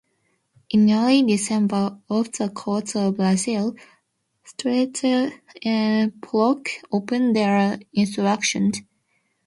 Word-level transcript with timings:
In 0.71 0.89
early 0.89 1.21
December, 1.21 1.95
off 2.09 2.31
the 2.31 2.49
coast 2.49 2.95
of 2.95 3.17
Brazil, 3.17 3.75
Sterett 4.43 5.03
and 5.63 6.19
Pollock 6.23 6.69
opened 6.91 7.35
their 7.35 7.77
instructions. 7.93 8.79